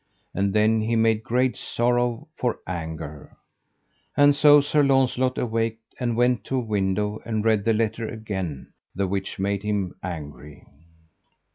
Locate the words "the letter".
7.65-8.07